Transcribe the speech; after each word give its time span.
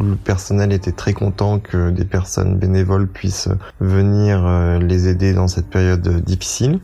le 0.00 0.16
personnel 0.16 0.72
était 0.72 0.92
très 0.92 1.12
content 1.12 1.58
que 1.58 1.90
des 1.90 2.04
personnes 2.04 2.56
bénévoles 2.56 3.06
puissent 3.06 3.48
venir 3.80 4.44
euh, 4.44 4.78
les 4.78 5.08
aider 5.08 5.32
dans 5.32 5.48
cette 5.48 5.68
période 5.68 6.22
difficile. 6.24 6.80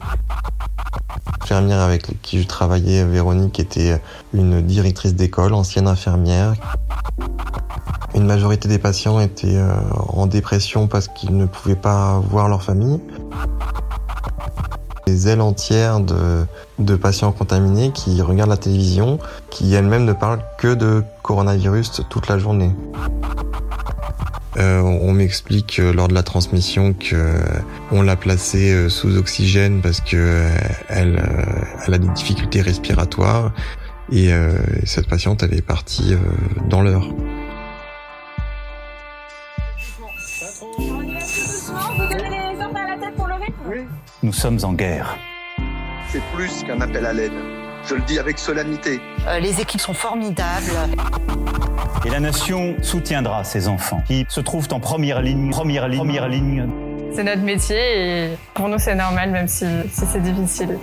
L'infirmière 1.41 1.81
avec 1.81 2.21
qui 2.23 2.43
je 2.43 2.47
travaillais, 2.47 3.05
Véronique, 3.05 3.61
était 3.61 4.01
une 4.35 4.61
directrice 4.63 5.15
d'école, 5.15 5.55
ancienne 5.55 5.89
infirmière. 5.89 6.55
Une 8.15 8.27
majorité 8.27 8.69
des 8.69 8.79
patients 8.79 9.21
étaient 9.21 9.57
euh, 9.57 9.75
en 10.09 10.27
dépression 10.27 10.87
parce 10.87 11.09
qu'ils 11.09 11.37
ne 11.37 11.47
pouvaient 11.47 11.77
pas 11.77 12.21
voir 12.31 12.49
leur 12.49 12.63
famille. 12.63 13.01
Des 15.07 15.29
ailes 15.29 15.41
entières 15.41 16.01
de, 16.01 16.45
de 16.79 16.97
patients 16.97 17.33
contaminés 17.33 17.93
qui 17.93 18.21
regardent 18.23 18.51
la 18.51 18.57
télévision, 18.57 19.19
qui 19.51 19.73
elles-mêmes 19.73 20.05
ne 20.05 20.13
parlent 20.13 20.43
que 20.59 20.75
de 20.75 21.05
coronavirus 21.23 22.03
toute 22.11 22.29
la 22.29 22.39
journée. 22.39 22.73
Euh, 24.59 24.81
on 24.81 25.13
m'explique 25.13 25.79
euh, 25.79 25.93
lors 25.93 26.09
de 26.09 26.15
la 26.15 26.23
transmission 26.23 26.95
que 26.95 27.15
euh, 27.15 27.39
on 27.93 28.01
l'a 28.03 28.17
placée 28.17 28.89
sous 28.89 29.17
oxygène 29.17 29.83
parce 29.83 30.01
que 30.01 30.49
elle, 30.89 31.23
elle 31.87 31.95
a 31.95 31.99
des 31.99 32.09
difficultés 32.09 32.63
respiratoires 32.63 33.53
et 34.11 34.31
cette 34.85 35.09
patiente 35.09 35.43
elle 35.43 35.55
est 35.55 35.63
partie 35.63 36.15
dans 36.69 36.81
l'heure. 36.81 37.09
Nous 44.23 44.33
sommes 44.33 44.59
en 44.63 44.73
guerre. 44.73 45.17
C'est 46.09 46.23
plus 46.35 46.63
qu'un 46.65 46.81
appel 46.81 47.05
à 47.05 47.13
l'aide. 47.13 47.33
Je 47.89 47.95
le 47.95 48.03
dis 48.03 48.19
avec 48.19 48.39
solennité. 48.39 49.01
les 49.41 49.61
équipes 49.61 49.81
sont 49.81 49.95
formidables. 49.95 50.73
Et 52.05 52.11
la 52.11 52.21
nation 52.21 52.77
soutiendra 52.83 53.43
ces 53.45 53.69
enfants 53.69 54.03
qui 54.07 54.25
se 54.29 54.41
trouvent 54.41 54.69
en 54.73 54.81
première 54.81 55.21
ligne, 55.23 55.51
première 55.51 55.89
ligne, 55.89 55.99
première 55.99 56.29
ligne. 56.29 56.69
C'est 57.15 57.25
notre 57.25 57.43
métier 57.43 57.77
et 57.79 58.39
pour 58.55 58.69
nous 58.69 58.79
c'est 58.79 58.95
normal 58.95 59.31
même 59.31 59.49
si, 59.49 59.65
c'est 59.91 60.21
difficile. 60.21 60.79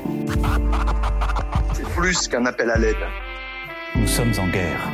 C'est 1.74 1.88
plus 1.90 2.28
qu'un 2.28 2.46
appel 2.46 2.70
à 2.70 2.78
l'aide. 2.78 2.96
Nous 3.96 4.08
sommes 4.08 4.34
en 4.40 4.48
guerre. 4.48 4.90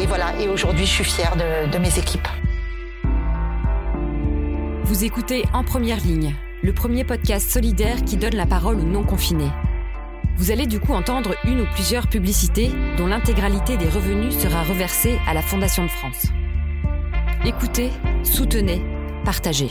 Et 0.00 0.06
voilà, 0.06 0.34
et 0.40 0.48
aujourd'hui 0.48 0.86
je 0.86 0.92
suis 0.92 1.04
fière 1.04 1.36
de, 1.36 1.70
de 1.70 1.78
mes 1.78 1.98
équipes. 1.98 2.28
Vous 4.84 5.04
écoutez 5.04 5.44
En 5.52 5.64
Première 5.64 5.98
Ligne, 5.98 6.34
le 6.62 6.72
premier 6.72 7.04
podcast 7.04 7.50
solidaire 7.50 8.04
qui 8.04 8.16
donne 8.16 8.36
la 8.36 8.46
parole 8.46 8.76
aux 8.76 8.84
non-confinés. 8.84 9.50
Vous 10.36 10.50
allez 10.50 10.66
du 10.66 10.80
coup 10.80 10.92
entendre 10.92 11.34
une 11.44 11.60
ou 11.60 11.66
plusieurs 11.74 12.08
publicités 12.08 12.70
dont 12.96 13.06
l'intégralité 13.06 13.76
des 13.76 13.88
revenus 13.88 14.36
sera 14.38 14.62
reversée 14.62 15.18
à 15.26 15.34
la 15.34 15.42
Fondation 15.42 15.84
de 15.84 15.90
France. 15.90 16.26
Écoutez, 17.44 17.90
soutenez, 18.22 18.80
partagez. 19.24 19.70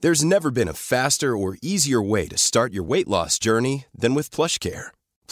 There's 0.00 0.24
never 0.24 0.50
been 0.50 0.66
a 0.66 0.72
faster 0.72 1.36
or 1.36 1.56
easier 1.62 2.02
way 2.02 2.26
to 2.26 2.36
start 2.36 2.72
your 2.72 2.82
weight 2.82 3.06
loss 3.06 3.38
journey 3.38 3.84
than 3.96 4.14
with 4.14 4.30
PlushCare. 4.32 4.90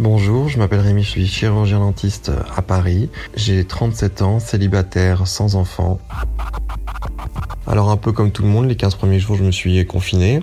Bonjour, 0.00 0.48
je 0.48 0.58
m'appelle 0.58 0.78
Rémi, 0.78 1.02
je 1.02 1.08
suis 1.08 1.26
chirurgien 1.26 1.80
dentiste 1.80 2.30
à 2.56 2.62
Paris. 2.62 3.10
J'ai 3.34 3.64
37 3.64 4.22
ans, 4.22 4.38
célibataire, 4.38 5.26
sans 5.26 5.56
enfant. 5.56 5.98
Alors 7.66 7.90
un 7.90 7.96
peu 7.96 8.12
comme 8.12 8.30
tout 8.30 8.42
le 8.42 8.48
monde, 8.48 8.68
les 8.68 8.76
15 8.76 8.94
premiers 8.94 9.18
jours, 9.18 9.34
je 9.34 9.42
me 9.42 9.50
suis 9.50 9.84
confiné. 9.86 10.40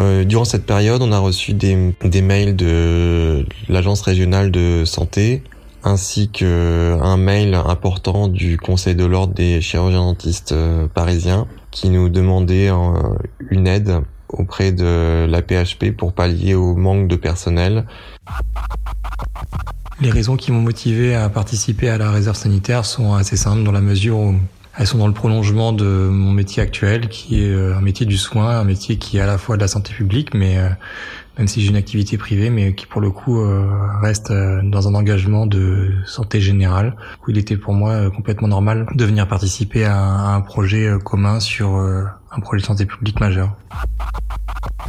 Euh, 0.00 0.24
durant 0.24 0.44
cette 0.44 0.66
période, 0.66 1.00
on 1.00 1.12
a 1.12 1.18
reçu 1.18 1.54
des, 1.54 1.94
mails 2.20 2.56
de 2.56 3.46
l'agence 3.70 4.02
régionale 4.02 4.50
de 4.50 4.84
santé, 4.84 5.42
ainsi 5.82 6.28
qu'un 6.28 7.16
mail 7.16 7.54
important 7.54 8.28
du 8.28 8.58
Conseil 8.58 8.94
de 8.94 9.06
l'ordre 9.06 9.32
des 9.32 9.62
chirurgiens 9.62 10.02
dentistes 10.02 10.52
euh, 10.52 10.88
parisiens, 10.88 11.46
qui 11.70 11.88
nous 11.88 12.10
demandait 12.10 12.68
euh, 12.68 12.92
une 13.48 13.66
aide 13.66 14.02
auprès 14.38 14.72
de 14.72 15.26
la 15.28 15.42
PHP 15.42 15.90
pour 15.96 16.12
pallier 16.12 16.54
au 16.54 16.74
manque 16.74 17.08
de 17.08 17.16
personnel. 17.16 17.86
Les 20.00 20.10
raisons 20.10 20.36
qui 20.36 20.50
m'ont 20.50 20.60
motivé 20.60 21.14
à 21.14 21.28
participer 21.28 21.88
à 21.88 21.98
la 21.98 22.10
réserve 22.10 22.36
sanitaire 22.36 22.84
sont 22.84 23.14
assez 23.14 23.36
simples 23.36 23.62
dans 23.62 23.72
la 23.72 23.80
mesure 23.80 24.18
où 24.18 24.34
elles 24.76 24.86
sont 24.86 24.98
dans 24.98 25.06
le 25.06 25.14
prolongement 25.14 25.72
de 25.72 25.84
mon 25.84 26.32
métier 26.32 26.62
actuel, 26.62 27.08
qui 27.08 27.42
est 27.42 27.50
euh, 27.50 27.76
un 27.76 27.80
métier 27.80 28.06
du 28.06 28.16
soin, 28.16 28.58
un 28.58 28.64
métier 28.64 28.98
qui 28.98 29.18
est 29.18 29.20
à 29.20 29.26
la 29.26 29.38
fois 29.38 29.56
de 29.56 29.60
la 29.60 29.68
santé 29.68 29.92
publique, 29.94 30.34
mais 30.34 30.58
euh, 30.58 30.68
même 31.38 31.46
si 31.46 31.60
j'ai 31.60 31.68
une 31.68 31.76
activité 31.76 32.18
privée, 32.18 32.50
mais 32.50 32.74
qui 32.74 32.86
pour 32.86 33.00
le 33.00 33.10
coup 33.10 33.40
euh, 33.40 33.68
reste 34.02 34.32
dans 34.32 34.88
un 34.88 34.94
engagement 34.94 35.46
de 35.46 35.92
santé 36.06 36.40
générale, 36.40 36.96
où 37.22 37.30
il 37.30 37.38
était 37.38 37.56
pour 37.56 37.72
moi 37.72 38.10
complètement 38.10 38.48
normal 38.48 38.86
de 38.94 39.04
venir 39.04 39.28
participer 39.28 39.84
à 39.84 39.96
un 39.96 40.40
projet 40.40 40.90
commun 41.04 41.38
sur 41.38 41.76
un 41.76 42.40
projet 42.40 42.60
de 42.60 42.66
santé 42.66 42.86
publique 42.86 43.20
majeur. 43.20 43.56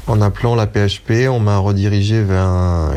En 0.07 0.21
appelant 0.21 0.53
la 0.53 0.67
PHP, 0.67 1.27
on 1.29 1.39
m'a 1.39 1.57
redirigé 1.57 2.21
vers 2.21 2.47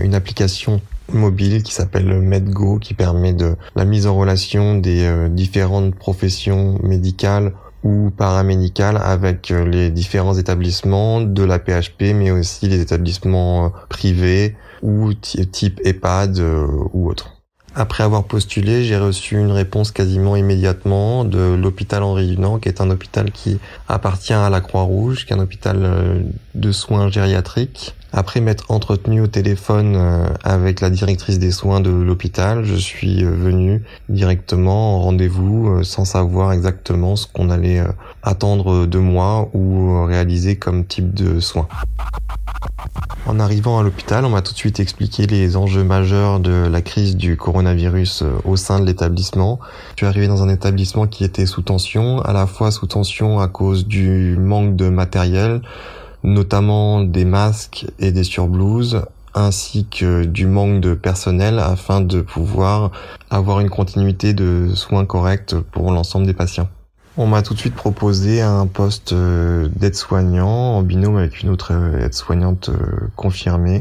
une 0.02 0.14
application 0.14 0.82
mobile 1.10 1.62
qui 1.62 1.72
s'appelle 1.72 2.20
MedGo 2.20 2.78
qui 2.78 2.92
permet 2.92 3.32
de 3.32 3.56
la 3.74 3.86
mise 3.86 4.06
en 4.06 4.14
relation 4.14 4.76
des 4.76 5.04
euh, 5.04 5.28
différentes 5.30 5.94
professions 5.94 6.78
médicales 6.82 7.54
ou 7.82 8.10
paramédicales 8.10 8.98
avec 9.02 9.50
euh, 9.50 9.64
les 9.64 9.90
différents 9.90 10.36
établissements 10.36 11.22
de 11.22 11.42
la 11.44 11.58
PHP 11.58 12.12
mais 12.14 12.30
aussi 12.30 12.68
les 12.68 12.82
établissements 12.82 13.64
euh, 13.64 13.68
privés 13.88 14.54
ou 14.82 15.14
type 15.14 15.80
EHPAD 15.84 16.40
ou 16.92 17.08
autres. 17.08 17.37
Après 17.80 18.02
avoir 18.02 18.24
postulé, 18.24 18.82
j'ai 18.82 18.96
reçu 18.96 19.38
une 19.38 19.52
réponse 19.52 19.92
quasiment 19.92 20.34
immédiatement 20.34 21.24
de 21.24 21.54
l'hôpital 21.54 22.02
Henri 22.02 22.34
Dunant, 22.34 22.58
qui 22.58 22.68
est 22.68 22.80
un 22.80 22.90
hôpital 22.90 23.30
qui 23.30 23.60
appartient 23.86 24.32
à 24.32 24.50
la 24.50 24.60
Croix-Rouge, 24.60 25.24
qui 25.24 25.32
est 25.32 25.36
un 25.36 25.38
hôpital 25.38 26.24
de 26.56 26.72
soins 26.72 27.08
gériatriques. 27.08 27.94
Après 28.12 28.40
m'être 28.40 28.70
entretenu 28.70 29.20
au 29.20 29.26
téléphone 29.26 29.94
euh, 29.94 30.28
avec 30.42 30.80
la 30.80 30.88
directrice 30.88 31.38
des 31.38 31.50
soins 31.50 31.80
de 31.80 31.90
l'hôpital, 31.90 32.64
je 32.64 32.74
suis 32.74 33.22
euh, 33.22 33.30
venu 33.30 33.82
directement 34.08 34.96
en 34.96 35.00
rendez-vous 35.02 35.68
euh, 35.68 35.82
sans 35.82 36.06
savoir 36.06 36.52
exactement 36.52 37.16
ce 37.16 37.26
qu'on 37.26 37.50
allait 37.50 37.84
attendre 38.22 38.86
de 38.86 38.98
moi 38.98 39.50
ou 39.52 40.04
réaliser 40.04 40.56
comme 40.56 40.86
type 40.86 41.12
de 41.12 41.38
soins. 41.38 41.68
En 43.26 43.38
arrivant 43.40 43.78
à 43.78 43.82
l'hôpital, 43.82 44.24
on 44.24 44.30
m'a 44.30 44.40
tout 44.40 44.54
de 44.54 44.58
suite 44.58 44.80
expliqué 44.80 45.26
les 45.26 45.58
enjeux 45.58 45.84
majeurs 45.84 46.40
de 46.40 46.66
la 46.66 46.80
crise 46.80 47.14
du 47.14 47.36
coronavirus 47.36 48.24
au 48.46 48.56
sein 48.56 48.80
de 48.80 48.86
l'établissement. 48.86 49.58
Je 49.90 49.98
suis 49.98 50.06
arrivé 50.06 50.28
dans 50.28 50.42
un 50.42 50.48
établissement 50.48 51.06
qui 51.06 51.24
était 51.24 51.44
sous 51.44 51.60
tension, 51.60 52.22
à 52.22 52.32
la 52.32 52.46
fois 52.46 52.70
sous 52.70 52.86
tension 52.86 53.38
à 53.38 53.48
cause 53.48 53.86
du 53.86 54.36
manque 54.38 54.76
de 54.76 54.88
matériel, 54.88 55.60
notamment 56.22 57.02
des 57.02 57.24
masques 57.24 57.86
et 57.98 58.12
des 58.12 58.24
surblouses, 58.24 59.02
ainsi 59.34 59.86
que 59.86 60.24
du 60.24 60.46
manque 60.46 60.80
de 60.80 60.94
personnel 60.94 61.58
afin 61.58 62.00
de 62.00 62.20
pouvoir 62.20 62.90
avoir 63.30 63.60
une 63.60 63.70
continuité 63.70 64.34
de 64.34 64.70
soins 64.74 65.04
corrects 65.04 65.54
pour 65.72 65.90
l'ensemble 65.92 66.26
des 66.26 66.34
patients. 66.34 66.68
On 67.20 67.26
m'a 67.26 67.42
tout 67.42 67.52
de 67.52 67.58
suite 67.58 67.74
proposé 67.74 68.42
un 68.42 68.68
poste 68.68 69.12
euh, 69.12 69.68
d'aide-soignant 69.74 70.76
en 70.76 70.82
binôme 70.82 71.16
avec 71.16 71.42
une 71.42 71.48
autre 71.48 71.72
euh, 71.72 72.04
aide-soignante 72.06 72.68
euh, 72.68 73.08
confirmée. 73.16 73.80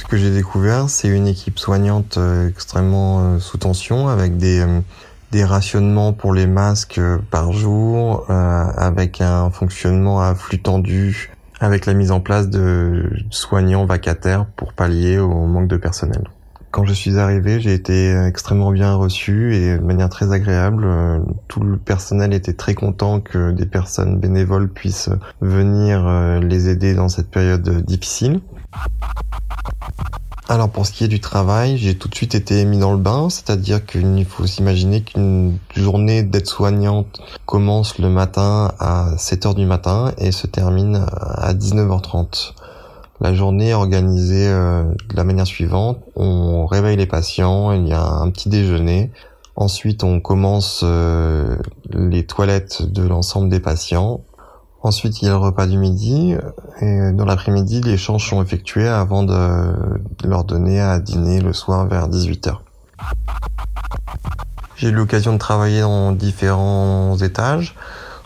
Ce 0.00 0.04
que 0.04 0.16
j'ai 0.16 0.30
découvert, 0.30 0.88
c'est 0.88 1.08
une 1.08 1.26
équipe 1.26 1.58
soignante 1.58 2.18
extrêmement 2.48 3.38
sous 3.40 3.56
tension 3.56 4.08
avec 4.08 4.36
des 4.36 4.64
des 5.32 5.44
rationnements 5.44 6.12
pour 6.12 6.34
les 6.34 6.46
masques 6.46 6.98
euh, 6.98 7.18
par 7.30 7.52
jour, 7.52 8.26
euh, 8.28 8.64
avec 8.76 9.22
un 9.22 9.50
fonctionnement 9.50 10.20
à 10.20 10.34
flux 10.34 10.60
tendu, 10.60 11.32
avec 11.58 11.86
la 11.86 11.94
mise 11.94 12.12
en 12.12 12.20
place 12.20 12.50
de 12.50 13.10
soignants 13.30 13.86
vacataires 13.86 14.44
pour 14.56 14.74
pallier 14.74 15.18
au 15.18 15.46
manque 15.46 15.68
de 15.68 15.78
personnel. 15.78 16.22
Quand 16.70 16.84
je 16.84 16.92
suis 16.92 17.18
arrivé, 17.18 17.60
j'ai 17.60 17.72
été 17.72 18.14
extrêmement 18.26 18.72
bien 18.72 18.94
reçu 18.94 19.54
et 19.54 19.76
de 19.76 19.82
manière 19.82 20.08
très 20.08 20.32
agréable. 20.32 20.84
Euh, 20.84 21.18
tout 21.48 21.60
le 21.60 21.78
personnel 21.78 22.34
était 22.34 22.54
très 22.54 22.74
content 22.74 23.20
que 23.20 23.52
des 23.52 23.66
personnes 23.66 24.18
bénévoles 24.18 24.68
puissent 24.68 25.10
venir 25.40 26.40
les 26.40 26.68
aider 26.68 26.94
dans 26.94 27.08
cette 27.08 27.30
période 27.30 27.84
difficile. 27.84 28.40
Alors 30.52 30.68
pour 30.68 30.84
ce 30.84 30.92
qui 30.92 31.04
est 31.04 31.08
du 31.08 31.18
travail, 31.18 31.78
j'ai 31.78 31.96
tout 31.96 32.08
de 32.08 32.14
suite 32.14 32.34
été 32.34 32.66
mis 32.66 32.76
dans 32.76 32.92
le 32.92 32.98
bain, 32.98 33.30
c'est-à-dire 33.30 33.86
qu'il 33.86 34.22
faut 34.26 34.46
s'imaginer 34.46 35.00
qu'une 35.00 35.56
journée 35.74 36.22
d'aide-soignante 36.22 37.22
commence 37.46 37.96
le 37.96 38.10
matin 38.10 38.70
à 38.78 39.14
7h 39.16 39.54
du 39.54 39.64
matin 39.64 40.12
et 40.18 40.30
se 40.30 40.46
termine 40.46 41.06
à 41.10 41.54
19h30. 41.54 42.52
La 43.22 43.32
journée 43.32 43.70
est 43.70 43.72
organisée 43.72 44.46
euh, 44.46 44.82
de 44.82 45.16
la 45.16 45.24
manière 45.24 45.46
suivante. 45.46 46.00
On 46.16 46.66
réveille 46.66 46.98
les 46.98 47.06
patients, 47.06 47.72
il 47.72 47.88
y 47.88 47.94
a 47.94 48.04
un 48.04 48.28
petit 48.28 48.50
déjeuner. 48.50 49.10
Ensuite, 49.56 50.04
on 50.04 50.20
commence 50.20 50.82
euh, 50.84 51.56
les 51.94 52.26
toilettes 52.26 52.82
de 52.82 53.02
l'ensemble 53.02 53.48
des 53.48 53.60
patients. 53.60 54.20
Ensuite, 54.82 55.22
il 55.22 55.26
y 55.26 55.28
a 55.28 55.32
le 55.32 55.36
repas 55.36 55.66
du 55.66 55.78
midi. 55.78 56.34
Et 56.80 57.12
dans 57.12 57.24
l'après-midi, 57.24 57.80
les 57.80 57.92
échanges 57.92 58.28
sont 58.28 58.42
effectués 58.42 58.88
avant 58.88 59.22
de 59.22 60.26
leur 60.26 60.44
donner 60.44 60.80
à 60.80 60.98
dîner 60.98 61.40
le 61.40 61.52
soir 61.52 61.86
vers 61.86 62.08
18h. 62.08 62.58
J'ai 64.76 64.88
eu 64.88 64.92
l'occasion 64.92 65.32
de 65.32 65.38
travailler 65.38 65.82
dans 65.82 66.10
différents 66.10 67.16
étages. 67.16 67.76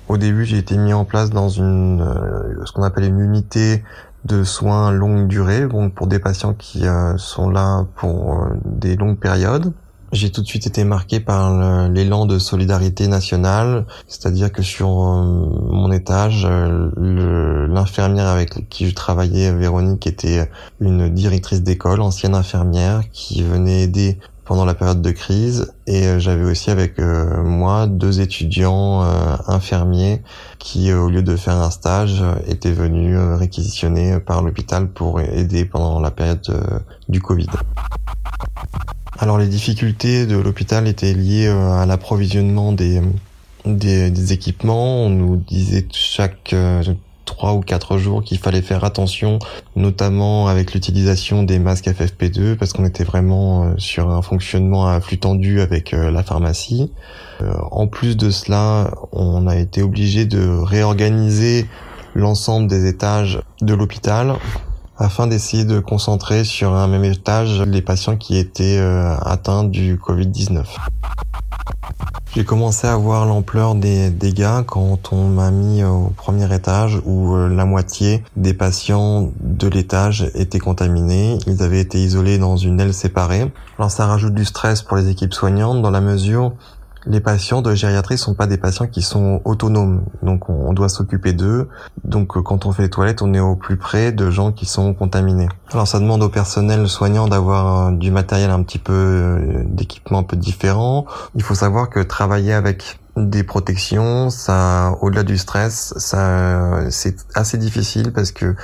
Au 0.08 0.16
début, 0.16 0.46
j'ai 0.46 0.56
été 0.56 0.78
mis 0.78 0.94
en 0.94 1.04
place 1.04 1.30
dans 1.30 1.48
une 1.48 2.00
euh, 2.00 2.64
ce 2.64 2.72
qu'on 2.72 2.82
appelle 2.82 3.04
une 3.04 3.20
unité 3.20 3.84
de 4.24 4.44
soins 4.44 4.90
longue 4.90 5.26
durée, 5.26 5.66
donc 5.66 5.94
pour 5.94 6.06
des 6.06 6.18
patients 6.18 6.54
qui 6.54 6.86
euh, 6.86 7.18
sont 7.18 7.50
là 7.50 7.84
pour 7.96 8.34
euh, 8.34 8.48
des 8.64 8.96
longues 8.96 9.18
périodes. 9.18 9.72
J'ai 10.12 10.30
tout 10.30 10.40
de 10.40 10.46
suite 10.46 10.66
été 10.66 10.84
marqué 10.84 11.18
par 11.18 11.88
l'élan 11.88 12.26
de 12.26 12.38
solidarité 12.38 13.08
nationale, 13.08 13.86
c'est-à-dire 14.06 14.52
que 14.52 14.62
sur 14.62 14.88
euh, 14.88 15.22
mon 15.70 15.90
étage, 15.90 16.46
euh, 16.48 17.66
l'infirmière 17.66 18.28
avec 18.28 18.68
qui 18.68 18.88
je 18.88 18.94
travaillais, 18.94 19.52
Véronique, 19.52 20.06
était 20.06 20.48
une 20.80 21.08
directrice 21.08 21.62
d'école, 21.62 22.00
ancienne 22.00 22.34
infirmière, 22.34 23.02
qui 23.12 23.42
venait 23.42 23.82
aider 23.82 24.18
pendant 24.46 24.64
la 24.64 24.74
période 24.74 25.02
de 25.02 25.10
crise 25.10 25.74
et 25.86 26.06
euh, 26.06 26.18
j'avais 26.18 26.44
aussi 26.44 26.70
avec 26.70 26.98
moi 26.98 27.86
deux 27.86 28.20
étudiants 28.20 29.02
infirmiers 29.46 30.22
qui 30.58 30.92
au 30.92 31.08
lieu 31.08 31.22
de 31.22 31.36
faire 31.36 31.56
un 31.56 31.70
stage 31.70 32.24
étaient 32.46 32.72
venus 32.72 33.18
réquisitionnés 33.18 34.18
par 34.20 34.42
l'hôpital 34.42 34.88
pour 34.88 35.20
aider 35.20 35.64
pendant 35.64 36.00
la 36.00 36.10
période 36.10 36.46
du 37.08 37.20
Covid. 37.20 37.48
Alors 39.18 39.38
les 39.38 39.46
difficultés 39.46 40.26
de 40.26 40.36
l'hôpital 40.36 40.86
étaient 40.86 41.14
liées 41.14 41.46
euh, 41.46 41.72
à 41.72 41.86
l'approvisionnement 41.86 42.72
des, 42.72 43.00
des, 43.64 44.32
équipements. 44.32 45.06
On 45.06 45.10
nous 45.10 45.36
disait 45.36 45.86
chaque 45.90 46.52
euh, 46.52 46.82
trois 47.26 47.52
ou 47.52 47.60
quatre 47.60 47.98
jours 47.98 48.22
qu'il 48.24 48.38
fallait 48.38 48.62
faire 48.62 48.84
attention, 48.84 49.38
notamment 49.74 50.48
avec 50.48 50.72
l'utilisation 50.72 51.42
des 51.42 51.58
masques 51.58 51.88
FFP2, 51.88 52.56
parce 52.56 52.72
qu'on 52.72 52.86
était 52.86 53.04
vraiment 53.04 53.64
euh, 53.64 53.74
sur 53.76 54.08
un 54.08 54.22
fonctionnement 54.22 54.88
à 54.88 54.98
flux 55.02 55.18
tendu 55.18 55.60
avec 55.60 55.92
la 55.92 56.22
pharmacie. 56.22 56.90
En 57.70 57.86
plus 57.86 58.16
de 58.16 58.30
cela, 58.30 58.90
on 59.12 59.46
a 59.46 59.56
été 59.56 59.82
obligé 59.82 60.24
de 60.24 60.48
réorganiser 60.48 61.66
l'ensemble 62.14 62.66
des 62.66 62.86
étages 62.86 63.40
de 63.60 63.74
l'hôpital 63.74 64.36
afin 64.98 65.26
d'essayer 65.26 65.64
de 65.64 65.78
concentrer 65.78 66.44
sur 66.44 66.74
un 66.74 66.88
même 66.88 67.04
étage 67.04 67.60
les 67.62 67.82
patients 67.82 68.16
qui 68.16 68.38
étaient 68.38 68.78
euh, 68.78 69.14
atteints 69.18 69.64
du 69.64 69.96
Covid-19. 69.96 70.64
J'ai 72.36 72.44
commencé 72.44 72.86
à 72.86 72.96
voir 72.96 73.24
l'ampleur 73.24 73.74
des 73.74 74.10
dégâts 74.10 74.62
quand 74.66 75.10
on 75.10 75.28
m'a 75.28 75.50
mis 75.50 75.82
au 75.84 76.12
premier 76.16 76.54
étage 76.54 77.00
où 77.06 77.34
euh, 77.34 77.48
la 77.48 77.64
moitié 77.64 78.22
des 78.36 78.52
patients 78.52 79.32
de 79.40 79.68
l'étage 79.68 80.30
étaient 80.34 80.58
contaminés. 80.58 81.38
Ils 81.46 81.62
avaient 81.62 81.80
été 81.80 81.98
isolés 81.98 82.36
dans 82.36 82.58
une 82.58 82.78
aile 82.78 82.92
séparée. 82.92 83.50
Alors 83.78 83.90
ça 83.90 84.04
rajoute 84.04 84.34
du 84.34 84.44
stress 84.44 84.82
pour 84.82 84.98
les 84.98 85.08
équipes 85.08 85.32
soignantes 85.32 85.80
dans 85.80 85.90
la 85.90 86.02
mesure 86.02 86.52
les 87.06 87.20
patients 87.20 87.62
de 87.62 87.74
gériatrie 87.74 88.18
sont 88.18 88.34
pas 88.34 88.46
des 88.46 88.58
patients 88.58 88.86
qui 88.86 89.02
sont 89.02 89.40
autonomes, 89.44 90.02
donc 90.22 90.48
on, 90.48 90.72
doit 90.72 90.88
s'occuper 90.88 91.32
d'eux. 91.32 91.68
Donc 92.04 92.36
euh, 92.36 92.42
quand 92.42 92.66
on 92.66 92.72
fait 92.72 92.82
les 92.82 92.90
toilettes, 92.90 93.22
on 93.22 93.32
est 93.32 93.40
au 93.40 93.54
plus 93.54 93.76
près 93.76 94.12
de 94.12 94.30
gens 94.30 94.52
qui 94.52 94.66
sont 94.66 94.92
contaminés. 94.92 95.48
Alors 95.72 95.86
ça 95.86 96.00
demande 96.00 96.22
au 96.22 96.28
personnel 96.28 96.88
soignant 96.88 97.28
d'avoir 97.28 97.88
euh, 97.88 97.92
du 97.92 98.10
matériel 98.10 98.50
un 98.50 98.62
petit 98.62 98.78
peu 98.78 98.92
euh, 98.92 99.62
d'équipement 99.64 100.18
un 100.18 100.22
peu 100.24 100.36
différent. 100.36 101.06
Il 101.34 101.42
faut 101.42 101.54
savoir 101.54 101.88
que 101.88 102.00
travailler 102.00 102.52
avec 102.52 102.98
des 103.16 103.44
protections, 103.44 104.28
ça, 104.28 104.92
au-delà 105.00 105.22
du 105.22 105.38
stress, 105.38 105.94
ça, 105.96 106.90
c'est 106.90 107.16
assez 107.34 107.56
difficile 107.56 108.12
parce 108.12 108.30
que 108.30 108.54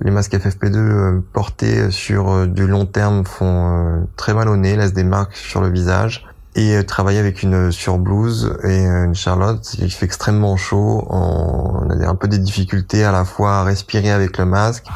les 0.00 0.12
masques 0.12 0.34
FFP2 0.34 1.22
portés 1.32 1.90
sur 1.90 2.46
du 2.46 2.68
long 2.68 2.86
terme 2.86 3.24
font 3.24 4.06
très 4.16 4.32
mal 4.32 4.48
au 4.48 4.56
nez, 4.56 4.76
laissent 4.76 4.92
des 4.92 5.02
marques 5.02 5.34
sur 5.34 5.60
le 5.60 5.70
visage 5.70 6.24
et 6.56 6.74
euh, 6.74 6.82
travailler 6.82 7.18
avec 7.18 7.42
une 7.42 7.70
surblouse 7.70 8.56
et 8.64 8.86
euh, 8.86 9.04
une 9.04 9.14
charlotte, 9.14 9.76
il 9.78 9.92
fait 9.92 10.06
extrêmement 10.06 10.56
chaud. 10.56 11.06
On 11.10 11.88
a 11.90 12.08
un 12.08 12.14
peu 12.14 12.28
des 12.28 12.38
difficultés 12.38 13.04
à 13.04 13.12
la 13.12 13.24
fois 13.24 13.58
à 13.58 13.64
respirer 13.64 14.10
avec 14.10 14.38
le 14.38 14.46
masque. 14.46 14.86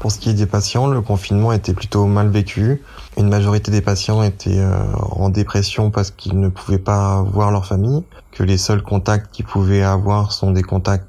Pour 0.00 0.12
ce 0.12 0.18
qui 0.18 0.30
est 0.30 0.34
des 0.34 0.46
patients, 0.46 0.86
le 0.86 1.00
confinement 1.00 1.52
était 1.52 1.74
plutôt 1.74 2.06
mal 2.06 2.28
vécu. 2.28 2.80
Une 3.16 3.28
majorité 3.28 3.72
des 3.72 3.80
patients 3.80 4.22
étaient 4.22 4.60
euh, 4.60 4.78
en 5.10 5.28
dépression 5.28 5.90
parce 5.90 6.12
qu'ils 6.12 6.38
ne 6.38 6.48
pouvaient 6.48 6.78
pas 6.78 7.22
voir 7.22 7.50
leur 7.50 7.66
famille, 7.66 8.04
que 8.30 8.44
les 8.44 8.58
seuls 8.58 8.82
contacts 8.82 9.34
qu'ils 9.34 9.46
pouvaient 9.46 9.82
avoir 9.82 10.32
sont 10.32 10.52
des 10.52 10.62
contacts 10.62 11.08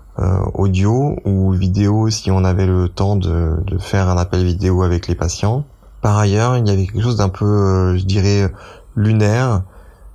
audio 0.55 1.15
ou 1.25 1.51
vidéo 1.51 2.09
si 2.09 2.31
on 2.31 2.43
avait 2.43 2.65
le 2.65 2.89
temps 2.89 3.17
de, 3.17 3.57
de, 3.67 3.77
faire 3.77 4.09
un 4.09 4.17
appel 4.17 4.43
vidéo 4.43 4.81
avec 4.81 5.07
les 5.07 5.13
patients. 5.13 5.63
Par 6.01 6.17
ailleurs, 6.17 6.57
il 6.57 6.67
y 6.67 6.71
avait 6.71 6.87
quelque 6.87 7.03
chose 7.03 7.17
d'un 7.17 7.29
peu, 7.29 7.95
je 7.95 8.03
dirais, 8.03 8.51
lunaire, 8.97 9.61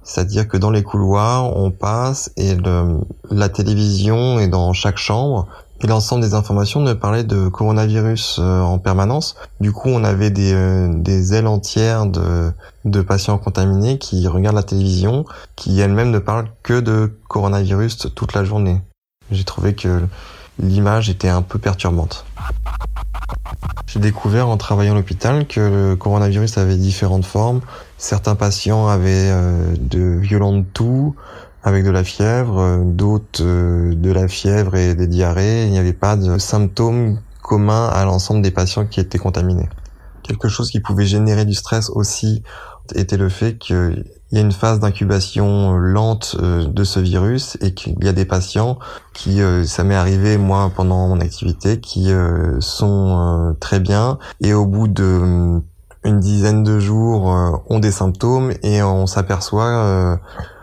c'est-à-dire 0.03 0.49
que 0.49 0.59
dans 0.59 0.71
les 0.71 0.83
couloirs, 0.83 1.57
on 1.57 1.71
passe 1.71 2.31
et 2.37 2.57
la 3.31 3.49
télévision 3.49 4.39
est 4.39 4.49
dans 4.49 4.73
chaque 4.75 4.99
chambre 4.99 5.47
et 5.83 5.87
l'ensemble 5.89 6.23
des 6.23 6.35
informations 6.35 6.81
ne 6.81 6.93
parlait 6.93 7.25
de 7.25 7.49
coronavirus 7.49 8.39
euh, 8.39 8.61
en 8.61 8.79
permanence. 8.79 9.35
Du 9.61 9.73
coup, 9.73 9.89
on 9.89 10.05
avait 10.05 10.31
des, 10.31 10.53
euh, 10.53 10.89
des 10.95 11.35
ailes 11.35 11.49
entières 11.49 12.07
de, 12.07 12.53
de 12.85 13.03
patients 13.03 13.37
contaminés 13.37 13.99
qui 13.99 14.27
regardent 14.29 14.57
la 14.57 14.63
télévision, 14.63 15.25
qui 15.57 15.81
elles-mêmes 15.81 16.13
ne 16.13 16.21
parlent 16.21 16.49
que 16.63 16.79
de 16.79 17.19
coronavirus 17.29 18.09
toute 18.15 18.33
la 18.35 18.45
journée. 18.45 18.81
J'ai 19.33 19.45
trouvé 19.45 19.75
que 19.75 20.03
l'image 20.61 21.11
était 21.11 21.29
un 21.29 21.43
peu 21.43 21.59
perturbante. 21.59 22.27
J'ai 23.87 23.99
découvert 23.99 24.49
en 24.49 24.57
travaillant 24.57 24.93
à 24.93 24.97
l'hôpital 24.97 25.47
que 25.47 25.61
le 25.61 25.97
coronavirus 25.97 26.59
avait 26.59 26.77
différentes 26.77 27.25
formes. 27.25 27.61
Certains 28.03 28.35
patients 28.35 28.89
avaient 28.89 29.31
euh, 29.31 29.77
de 29.79 30.19
violentes 30.19 30.67
toux 30.73 31.15
avec 31.63 31.85
de 31.85 31.91
la 31.91 32.03
fièvre, 32.03 32.59
euh, 32.59 32.79
d'autres 32.85 33.45
euh, 33.45 33.95
de 33.95 34.11
la 34.11 34.27
fièvre 34.27 34.75
et 34.75 34.97
des 34.97 35.07
diarrhées. 35.07 35.67
Il 35.67 35.71
n'y 35.71 35.79
avait 35.79 35.93
pas 35.93 36.17
de 36.17 36.37
symptômes 36.37 37.21
communs 37.43 37.87
à 37.87 38.05
l'ensemble 38.05 38.43
des 38.43 38.51
patients 38.51 38.87
qui 38.87 38.99
étaient 38.99 39.19
contaminés. 39.19 39.69
Quelque 40.25 40.49
chose 40.49 40.73
qui 40.73 40.81
pouvait 40.81 41.07
générer 41.07 41.45
du 41.45 41.55
stress 41.55 41.91
aussi 41.91 42.43
était 42.93 43.17
le 43.17 43.29
fait 43.29 43.57
qu'il 43.57 44.05
y 44.33 44.39
a 44.39 44.41
une 44.41 44.51
phase 44.51 44.81
d'incubation 44.81 45.77
lente 45.77 46.37
de 46.37 46.85
ce 46.85 46.99
virus 46.99 47.57
et 47.61 47.73
qu'il 47.73 47.95
y 48.03 48.09
a 48.09 48.13
des 48.13 48.25
patients 48.25 48.81
qui, 49.15 49.41
ça 49.65 49.85
m'est 49.85 49.95
arrivé 49.95 50.39
moi 50.39 50.73
pendant 50.75 51.07
mon 51.07 51.21
activité, 51.21 51.79
qui 51.79 52.13
sont 52.59 53.57
très 53.61 53.79
bien 53.79 54.19
et 54.41 54.53
au 54.55 54.67
bout 54.67 54.89
de 54.89 55.63
une 56.05 56.21
dizaine 56.21 56.63
de 56.63 56.79
jours 56.79 57.33
euh, 57.33 57.51
ont 57.69 57.79
des 57.79 57.93
symptômes 57.93 58.53
et 58.63 58.83
on 58.83 59.07
s'aperçoit 59.07 60.19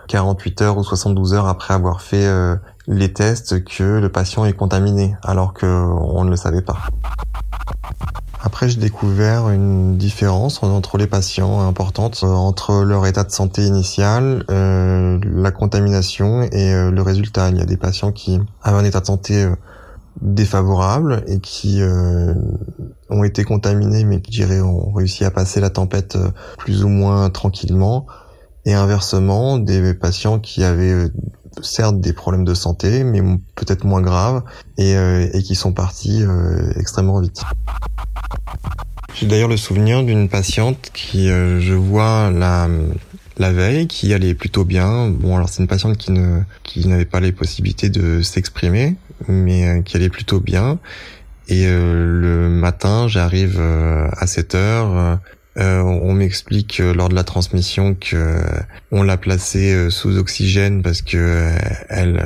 48 0.08 0.62
euh, 0.62 0.66
heures 0.66 0.78
ou 0.78 0.84
72 0.84 1.34
heures 1.34 1.48
après 1.48 1.74
avoir 1.74 2.02
fait 2.02 2.26
euh, 2.26 2.56
les 2.88 3.14
tests 3.14 3.64
que 3.64 4.00
le 4.00 4.10
patient 4.10 4.46
est 4.46 4.54
contaminé 4.54 5.16
alors 5.24 5.54
qu'on 5.54 6.24
ne 6.24 6.30
le 6.30 6.36
savait 6.36 6.62
pas. 6.62 6.78
Après, 8.42 8.70
j'ai 8.70 8.80
découvert 8.80 9.50
une 9.50 9.98
différence 9.98 10.64
entre 10.64 10.98
les 10.98 11.08
patients 11.08 11.60
importante 11.68 12.24
entre 12.24 12.84
leur 12.84 13.06
état 13.06 13.26
de 13.26 13.32
santé 13.32 13.66
initial, 13.66 14.46
la 14.48 15.52
contamination 15.52 16.44
et 16.44 16.74
le 16.90 17.02
résultat. 17.02 17.50
Il 17.50 17.58
y 17.58 17.62
a 17.62 17.66
des 17.66 17.76
patients 17.76 18.14
qui 18.14 18.40
avaient 18.64 18.78
un 18.78 18.86
état 18.86 19.02
de 19.02 19.06
santé 19.06 19.46
défavorables 20.22 21.24
et 21.28 21.40
qui 21.40 21.82
euh, 21.82 22.34
ont 23.10 23.24
été 23.24 23.44
contaminés 23.44 24.04
mais 24.04 24.22
qui 24.22 24.32
dirais 24.32 24.60
ont 24.62 24.92
réussi 24.92 25.24
à 25.26 25.32
passer 25.32 25.62
la 25.62 25.70
tempête 25.70 26.16
euh, 26.16 26.30
plus 26.58 26.84
ou 26.84 26.90
moins 26.90 27.30
tranquillement 27.30 28.06
et 28.66 28.74
inversement 28.74 29.58
des 29.58 29.94
patients 29.94 30.40
qui 30.40 30.64
avaient 30.64 30.92
euh, 30.92 31.10
certes 31.62 32.00
des 32.00 32.14
problèmes 32.14 32.46
de 32.46 32.54
santé 32.54 33.04
mais 33.04 33.22
peut-être 33.56 33.86
moins 33.86 34.02
graves 34.02 34.44
et, 34.78 34.94
et 34.94 35.44
qui 35.44 35.56
sont 35.56 35.74
partis 35.74 36.24
extrêmement 36.78 37.20
vite. 37.20 37.42
J'ai 39.14 39.26
d'ailleurs 39.26 39.50
le 39.50 39.58
souvenir 39.58 40.04
d'une 40.04 40.30
patiente 40.30 40.92
qui 40.94 41.28
je 41.28 41.74
vois 41.74 42.30
la 42.32 42.70
la 43.40 43.52
veille 43.52 43.88
qui 43.88 44.14
allait 44.14 44.34
plutôt 44.34 44.66
bien. 44.66 45.10
Bon 45.10 45.36
alors 45.36 45.50
c'est 45.50 45.62
une 45.62 45.68
patiente 45.68 45.98
qui 45.98 46.12
ne 46.12 46.42
qui 46.64 46.88
n'avait 46.88 47.06
pas 47.06 47.20
les 47.20 47.32
possibilités 47.32 47.90
de 47.90 48.22
s'exprimer 48.22 48.96
mais 49.28 49.68
euh, 49.68 49.82
qui 49.82 49.98
allait 49.98 50.10
plutôt 50.10 50.40
bien 50.40 50.80
Et 51.48 51.66
le 51.66 52.48
matin, 52.50 53.08
j'arrive 53.08 53.60
à 53.60 54.28
7 54.28 54.56
heures. 54.56 55.20
on 55.56 56.14
m'explique 56.14 56.78
lors 56.78 57.10
de 57.10 57.16
la 57.16 57.24
transmission 57.24 57.96
que 57.96 58.40
on 58.92 59.04
l'a 59.04 59.18
placée 59.18 59.90
sous 59.90 60.18
oxygène 60.18 60.84
parce 60.84 61.02
que 61.02 61.52
elle, 61.90 62.22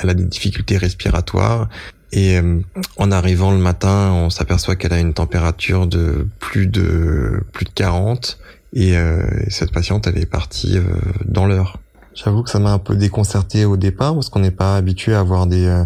elle 0.00 0.10
a 0.10 0.14
des 0.14 0.24
difficultés 0.24 0.78
respiratoires 0.78 1.68
et 2.14 2.38
euh, 2.38 2.60
en 2.96 3.10
arrivant 3.10 3.50
le 3.50 3.58
matin, 3.58 4.12
on 4.12 4.30
s'aperçoit 4.30 4.76
qu'elle 4.76 4.92
a 4.92 5.00
une 5.00 5.14
température 5.14 5.88
de 5.88 6.28
plus 6.38 6.68
de 6.68 7.42
plus 7.52 7.64
de 7.64 7.70
40 7.74 8.38
et 8.74 8.96
euh, 8.96 9.22
cette 9.48 9.72
patiente 9.72 10.06
elle 10.06 10.18
est 10.18 10.26
partie 10.26 10.76
euh, 10.76 10.82
dans 11.24 11.46
l'heure. 11.46 11.78
J'avoue 12.14 12.42
que 12.42 12.50
ça 12.50 12.58
m'a 12.58 12.72
un 12.72 12.78
peu 12.78 12.94
déconcerté 12.94 13.64
au 13.64 13.76
départ 13.76 14.14
parce 14.14 14.28
qu'on 14.28 14.40
n'est 14.40 14.50
pas 14.50 14.76
habitué 14.76 15.14
à 15.14 15.22
voir 15.22 15.46
des 15.46 15.84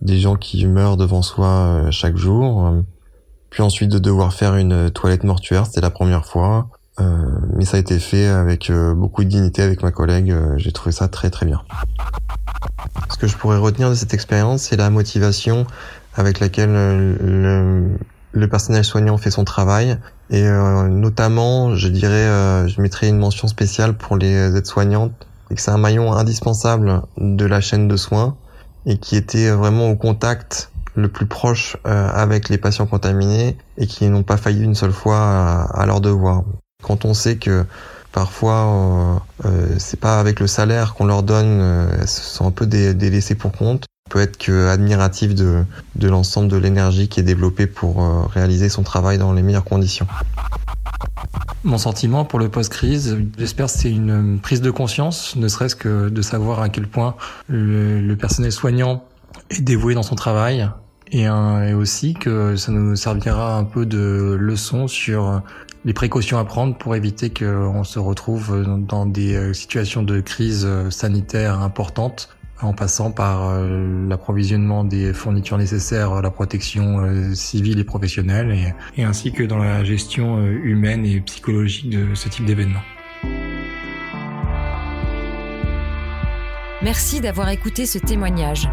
des 0.00 0.18
gens 0.20 0.36
qui 0.36 0.64
meurent 0.66 0.96
devant 0.96 1.22
soi 1.22 1.90
chaque 1.90 2.16
jour. 2.16 2.72
Puis 3.50 3.62
ensuite 3.62 3.90
de 3.90 3.98
devoir 3.98 4.32
faire 4.32 4.54
une 4.54 4.90
toilette 4.90 5.24
mortuaire, 5.24 5.66
c'était 5.66 5.82
la 5.82 5.90
première 5.90 6.24
fois. 6.24 6.68
mais 7.54 7.66
ça 7.66 7.76
a 7.76 7.80
été 7.80 7.98
fait 7.98 8.28
avec 8.28 8.72
beaucoup 8.96 9.24
de 9.24 9.28
dignité 9.28 9.60
avec 9.60 9.82
ma 9.82 9.90
collègue. 9.90 10.34
J'ai 10.56 10.72
trouvé 10.72 10.92
ça 10.92 11.08
très 11.08 11.28
très 11.28 11.44
bien. 11.44 11.62
Ce 13.10 13.16
que 13.18 13.26
je 13.26 13.36
pourrais 13.36 13.58
retenir 13.58 13.90
de 13.90 13.94
cette 13.94 14.14
expérience, 14.14 14.62
c'est 14.62 14.76
la 14.76 14.88
motivation 14.88 15.66
avec 16.14 16.40
laquelle 16.40 16.70
euh, 16.72 17.88
le, 18.32 18.48
personnel 18.48 18.84
soignant 18.84 19.16
fait 19.18 19.30
son 19.30 19.44
travail. 19.44 19.98
Et 20.30 20.46
euh, 20.46 20.88
notamment, 20.88 21.74
je 21.74 21.88
dirais, 21.88 22.14
euh, 22.14 22.68
je 22.68 22.80
mettrais 22.80 23.08
une 23.08 23.18
mention 23.18 23.48
spéciale 23.48 23.94
pour 23.94 24.16
les 24.16 24.56
aides-soignantes, 24.56 25.12
et 25.50 25.54
que 25.54 25.60
c'est 25.60 25.70
un 25.70 25.78
maillon 25.78 26.12
indispensable 26.12 27.02
de 27.16 27.44
la 27.44 27.60
chaîne 27.60 27.88
de 27.88 27.96
soins, 27.96 28.36
et 28.86 28.98
qui 28.98 29.16
était 29.16 29.50
vraiment 29.50 29.90
au 29.90 29.96
contact 29.96 30.70
le 30.94 31.08
plus 31.08 31.26
proche 31.26 31.76
avec 31.84 32.48
les 32.48 32.58
patients 32.58 32.86
contaminés, 32.86 33.56
et 33.76 33.86
qui 33.86 34.08
n'ont 34.08 34.24
pas 34.24 34.36
failli 34.36 34.64
une 34.64 34.74
seule 34.74 34.92
fois 34.92 35.18
à, 35.18 35.62
à 35.82 35.86
leur 35.86 36.00
devoir. 36.00 36.42
Quand 36.82 37.04
on 37.04 37.14
sait 37.14 37.36
que 37.36 37.64
Parfois, 38.12 39.20
euh, 39.44 39.48
euh, 39.48 39.74
c'est 39.78 40.00
pas 40.00 40.18
avec 40.18 40.40
le 40.40 40.46
salaire 40.46 40.94
qu'on 40.94 41.04
leur 41.06 41.22
donne, 41.22 41.60
euh, 41.60 42.06
ce 42.06 42.22
sont 42.22 42.46
un 42.46 42.50
peu 42.50 42.66
des, 42.66 42.94
des 42.94 43.10
laissés 43.10 43.34
pour 43.34 43.52
compte. 43.52 43.84
Peut 44.08 44.20
être 44.20 44.38
que 44.38 44.68
admiratif 44.68 45.34
de, 45.34 45.64
de 45.96 46.08
l'ensemble 46.08 46.48
de 46.48 46.56
l'énergie 46.56 47.08
qui 47.08 47.20
est 47.20 47.24
développée 47.24 47.66
pour 47.66 48.02
euh, 48.02 48.22
réaliser 48.26 48.68
son 48.68 48.82
travail 48.82 49.18
dans 49.18 49.32
les 49.32 49.42
meilleures 49.42 49.64
conditions. 49.64 50.06
Mon 51.64 51.78
sentiment 51.78 52.24
pour 52.24 52.38
le 52.38 52.48
post-crise, 52.48 53.18
j'espère 53.36 53.68
c'est 53.68 53.90
une 53.90 54.38
prise 54.40 54.60
de 54.60 54.70
conscience, 54.70 55.34
ne 55.36 55.48
serait-ce 55.48 55.76
que 55.76 56.08
de 56.08 56.22
savoir 56.22 56.60
à 56.60 56.68
quel 56.68 56.86
point 56.86 57.16
le, 57.48 58.00
le 58.00 58.16
personnel 58.16 58.52
soignant 58.52 59.04
est 59.50 59.60
dévoué 59.60 59.94
dans 59.94 60.04
son 60.04 60.14
travail, 60.14 60.68
et, 61.10 61.22
et, 61.22 61.72
aussi 61.72 62.14
que 62.14 62.56
ça 62.56 62.70
nous 62.70 62.94
servira 62.94 63.56
un 63.56 63.64
peu 63.64 63.86
de 63.86 64.36
leçon 64.38 64.86
sur 64.86 65.42
les 65.84 65.92
précautions 65.92 66.38
à 66.38 66.44
prendre 66.44 66.76
pour 66.76 66.94
éviter 66.96 67.30
qu'on 67.30 67.84
se 67.84 67.98
retrouve 67.98 68.64
dans 68.86 69.06
des 69.06 69.36
euh, 69.36 69.52
situations 69.54 70.02
de 70.02 70.20
crise 70.20 70.64
euh, 70.66 70.90
sanitaire 70.90 71.60
importantes 71.60 72.28
en 72.60 72.72
passant 72.72 73.10
par 73.10 73.50
euh, 73.50 74.06
l'approvisionnement 74.08 74.84
des 74.84 75.12
fournitures 75.12 75.58
nécessaires 75.58 76.12
à 76.12 76.22
la 76.22 76.30
protection 76.30 77.34
civile 77.34 77.78
et 77.78 77.84
professionnelle 77.84 78.50
et, 78.50 79.00
et, 79.00 79.04
ainsi 79.04 79.32
que 79.32 79.42
dans 79.42 79.58
la 79.58 79.84
gestion 79.84 80.44
humaine 80.44 81.04
et 81.04 81.20
psychologique 81.20 81.90
de 81.90 82.14
ce 82.14 82.28
type 82.28 82.44
d'événement. 82.44 82.82
Merci 86.82 87.20
d'avoir 87.20 87.48
écouté 87.48 87.86
ce 87.86 87.98
témoignage. 87.98 88.68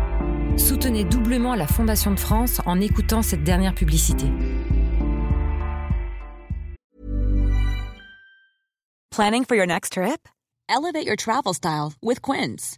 Soutenez 0.57 1.03
doublement 1.03 1.55
la 1.55 1.67
Fondation 1.67 2.11
de 2.11 2.19
France 2.19 2.61
en 2.65 2.79
écoutant 2.79 3.21
cette 3.21 3.43
dernière 3.43 3.73
publicité. 3.73 4.27
Planning 9.09 9.45
for 9.45 9.55
your 9.55 9.65
next 9.65 9.93
trip? 9.93 10.27
Elevate 10.69 11.05
your 11.05 11.15
travel 11.15 11.53
style 11.53 11.93
with 12.01 12.21
Quince. 12.21 12.77